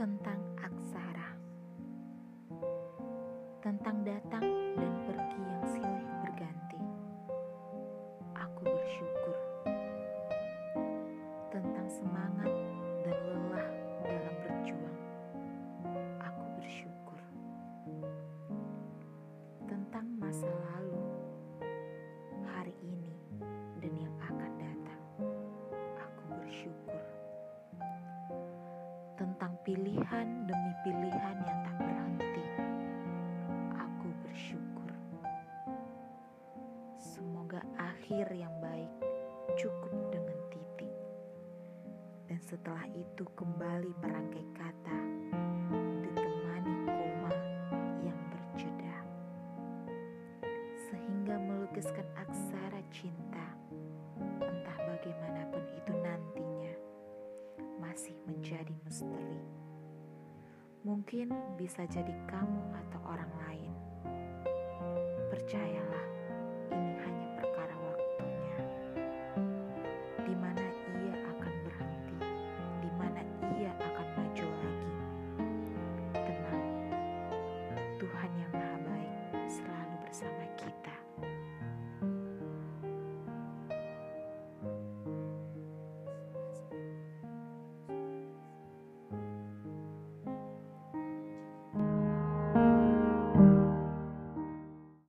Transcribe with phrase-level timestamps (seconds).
[0.00, 1.28] tentang aksara,
[3.60, 4.40] tentang datang
[4.80, 5.59] dan pergi yang
[29.70, 32.42] pilihan demi pilihan yang tak berhenti.
[33.76, 34.90] Aku bersyukur.
[36.98, 38.90] Semoga akhir yang baik
[39.54, 40.90] cukup dengan titik.
[42.26, 44.98] Dan setelah itu kembali merangkai kata
[46.02, 47.34] ditemani koma
[48.02, 48.96] yang berjeda.
[50.90, 53.46] Sehingga melukiskan aksara cinta
[58.30, 59.42] menjadi misteri.
[60.86, 63.72] Mungkin bisa jadi kamu atau orang lain.
[65.34, 66.06] Percayalah,
[66.70, 68.58] ini hanya perkara waktunya.
[70.22, 70.62] Di mana
[71.02, 72.18] ia akan berhenti,
[72.78, 73.20] di mana
[73.58, 74.92] ia akan maju lagi.
[76.14, 76.64] Tenang,
[77.98, 79.12] Tuhan yang Maha Baik
[79.50, 80.94] selalu bersama kita.